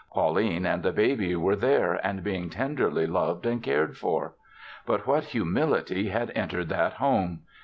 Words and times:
Pauline 0.13 0.65
and 0.65 0.81
the 0.81 0.91
baby 0.91 1.35
were 1.35 1.55
there 1.55 1.93
and 2.03 2.23
being 2.23 2.49
tenderly 2.49 3.05
loved 3.05 3.45
and 3.45 3.61
cared 3.61 3.95
for. 3.95 4.33
But 4.87 5.05
what 5.05 5.25
humility 5.25 6.07
had 6.09 6.31
entered 6.33 6.69
that 6.69 6.93
home! 6.93 7.41